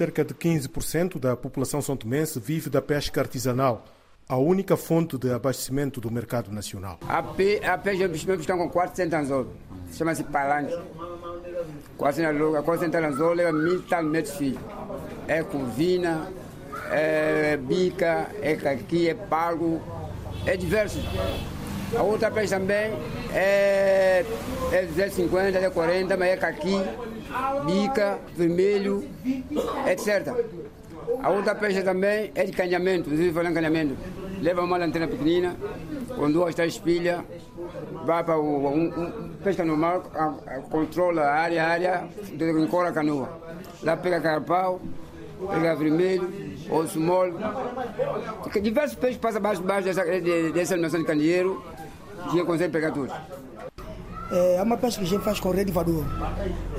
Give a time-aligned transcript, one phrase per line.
[0.00, 3.84] Cerca de 15% da população santomense vive da pesca artesanal,
[4.26, 6.98] a única fonte de abastecimento do mercado nacional.
[7.06, 9.46] A, pe a pesca estão com 400 anzol,
[9.92, 10.74] chama-se palanque.
[11.98, 14.62] 400 400 anzol leva mil tal metros filhos.
[15.28, 16.32] É curvina,
[16.90, 19.82] é bica, é caqui, é pago,
[20.46, 20.98] é diverso.
[21.96, 22.92] A outra peixe também
[23.32, 24.24] é,
[24.72, 26.76] é 250, é 40, mas é caqui,
[27.66, 29.04] bica, vermelho,
[29.86, 30.32] etc.
[31.22, 33.96] A outra peixe também é de canhamento, inclusive falando canhamento.
[34.40, 35.56] Leva uma lanterna pequenina,
[36.16, 37.20] com duas, três pilhas,
[38.04, 42.08] vai para o um, um, pesca normal, a, a, controla a área, a área,
[42.58, 43.28] encola a canoa.
[43.82, 44.80] Lá pega carpau,
[45.48, 46.30] pega vermelho,
[46.70, 47.34] osso mole.
[48.62, 50.04] Diversos peixes passam abaixo dessa,
[50.52, 51.62] dessa animação de candeeiro,
[52.28, 53.12] gente consegue pegar tudo.
[54.32, 56.04] É uma pesca que a gente faz com rede voador.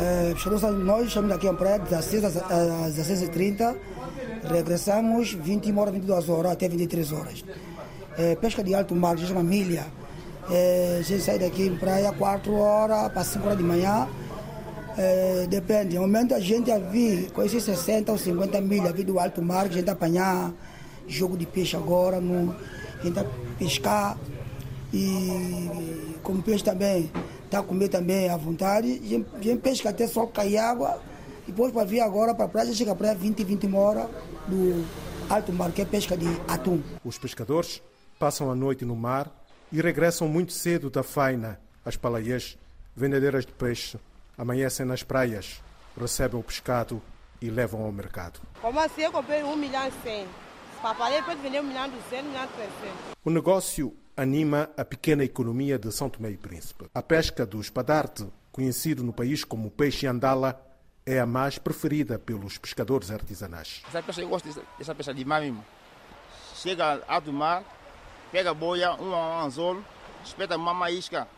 [0.00, 0.34] É,
[0.84, 3.76] nós estamos aqui em praia 16 às 16h30,
[4.50, 7.44] regressamos 21 horas, 22 horas até 23 horas.
[8.18, 9.86] É, pesca de alto mar, chama milha.
[10.50, 14.08] É, a gente sai daqui em praia 4 horas para 5 horas de manhã.
[14.98, 19.04] É, depende, no momento a gente a vir com esses 60 ou 50 milhas, vir
[19.04, 20.52] do alto mar, a gente apanhar
[21.06, 22.56] jogo de peixe agora, no,
[22.98, 23.20] a gente
[23.58, 24.16] pescar
[24.96, 27.12] e como peixe também
[27.44, 29.00] está a comer também à vontade.
[29.34, 31.00] A gente pesca até só cair água.
[31.46, 34.08] Depois para vir agora para a praia, chega para 20, 20 horas
[34.48, 34.84] do
[35.28, 36.82] alto mar, que é pesca de atum.
[37.04, 37.82] Os pescadores
[38.18, 39.30] passam a noite no mar
[39.70, 41.60] e regressam muito cedo da faina.
[41.84, 42.58] As palaias,
[42.96, 43.98] vendedeiras de peixe,
[44.36, 45.62] amanhecem nas praias,
[46.00, 47.00] recebem o pescado
[47.40, 48.40] e levam ao mercado.
[48.60, 50.26] Como assim eu comprei 1 milhão e 100?
[50.82, 53.16] Papalei pode vender 1 milhão e 200, 1 milhão e 300.
[53.24, 56.86] O negócio anima a pequena economia de São Tomé e Príncipe.
[56.94, 60.58] A pesca do espadarte, conhecido no país como peixe andala,
[61.04, 63.82] é a mais preferida pelos pescadores artesanais.
[63.86, 65.64] Essa pesca, eu gosto dessa pesca de mar mesmo.
[66.54, 67.62] Chega alto mar,
[68.32, 69.82] pega a boia, um anzol,
[70.24, 71.28] espeta uma maísca,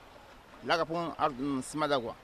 [0.65, 0.97] larga para
[1.31, 2.15] um, em cima d'água.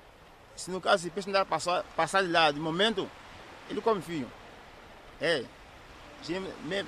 [0.55, 3.11] Se no caso o peixe andar passar, passar de lá, de momento,
[3.69, 4.31] ele come fio.
[5.21, 5.45] É.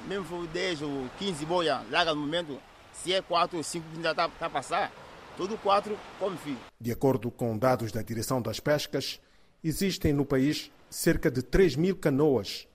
[0.07, 2.59] Mesmo for 10 ou 15 boia, larga no momento,
[3.03, 4.93] se é 4 ou 5 que ainda está tá a passar,
[5.37, 6.57] todo 4 come fio.
[6.81, 9.21] De acordo com dados da Direção das Pescas,
[9.63, 12.67] existem no país cerca de 3 mil canoas,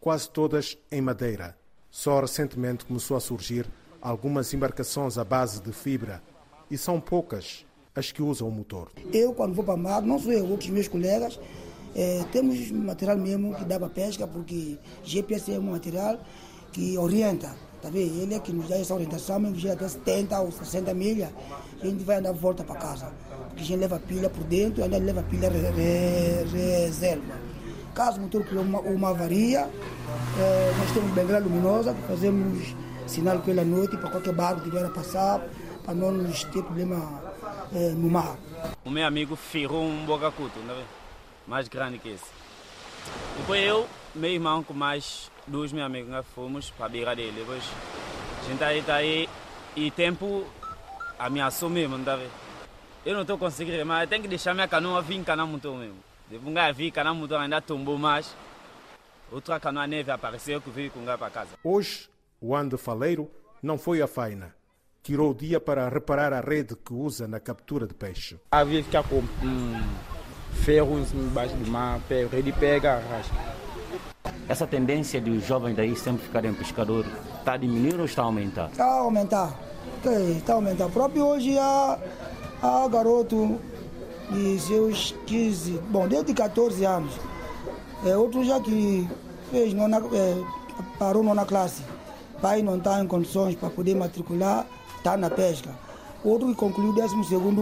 [0.00, 1.56] quase todas em madeira.
[1.90, 3.66] Só recentemente começou a surgir
[4.00, 6.22] algumas embarcações à base de fibra
[6.70, 8.90] e são poucas as que usam o motor.
[9.12, 11.38] Eu, quando vou para o mar, não sou eu, outros meus colegas,
[11.94, 16.18] é, temos material mesmo que dá para pesca, porque GPS é um material
[16.72, 17.54] que orienta.
[17.80, 18.22] Tá vendo?
[18.22, 21.30] Ele é que nos dá essa orientação, mesmo que até 70 ou 60 milhas,
[21.80, 23.12] a gente vai andar volta para casa.
[23.48, 27.34] Porque a gente leva pilha por dentro ainda leva pilha re, re, reserva.
[27.94, 32.74] Caso o motor criou uma, uma avaria, é, nós temos bengala luminosa, fazemos
[33.06, 35.40] sinal à noite para qualquer barco que vier a passar,
[35.84, 37.22] para não nos ter problema
[37.72, 38.36] é, no mar.
[38.84, 40.84] O meu amigo ferrou um bocacuto, né?
[41.48, 42.24] mais grande que esse.
[43.38, 47.32] Depois eu, meu irmão com mais dois meus amigos, nós fomos para a beira dele.
[47.36, 47.62] Depois
[48.40, 49.28] a gente aí, tá aí
[49.76, 50.44] e tempo
[51.18, 52.30] ameaçou mesmo, não tá vendo?
[53.04, 55.96] Eu não estou conseguindo, mas eu tenho que deixar minha canoa vir encanar motor mesmo.
[56.30, 58.34] Depois um vir encanar motor ainda tombou mais.
[59.30, 61.50] Outra canoa neve apareceu que veio com o para casa.
[61.62, 62.08] Hoje,
[62.40, 63.30] o Ande Faleiro
[63.62, 64.54] não foi à faina.
[65.02, 68.38] Tirou o dia para reparar a rede que usa na captura de peixe.
[68.50, 69.82] Havia que ficar com um
[70.64, 73.57] ferro embaixo do mar, rede pega, arrasca.
[74.48, 78.70] Essa tendência dos jovens daí sempre ficarem pescadores está a diminuir ou está a aumentar?
[78.70, 79.60] Está a aumentar.
[80.36, 80.88] Está a aumentar.
[80.88, 81.98] Próprio hoje há,
[82.62, 83.60] há garoto
[84.30, 87.12] de seus 15, bom, desde 14 anos.
[88.06, 89.06] É, outro já que
[89.50, 90.42] fez nona, é,
[90.98, 91.82] parou nona classe.
[92.40, 94.64] Pai não está em condições para poder matricular,
[94.96, 95.70] está na pesca.
[96.24, 97.14] Outro que concluiu o 12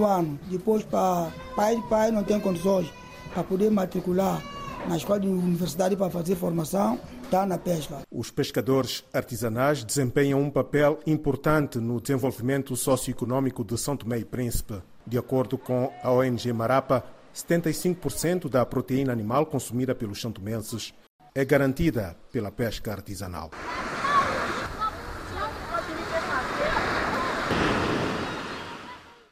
[0.05, 0.39] ano.
[0.49, 2.89] Depois, para pai pai não tem condições
[3.35, 4.41] para poder matricular
[4.89, 8.03] na escola de universidade para fazer formação, está na pesca.
[8.11, 14.81] Os pescadores artesanais desempenham um papel importante no desenvolvimento socioeconômico de São Tomé e Príncipe.
[15.07, 17.05] De acordo com a ONG Marapa,
[17.35, 20.95] 75% da proteína animal consumida pelos santomenses
[21.35, 23.51] é garantida pela pesca artesanal.